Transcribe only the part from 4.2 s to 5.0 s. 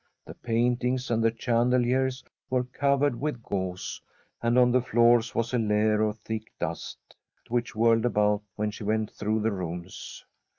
and on the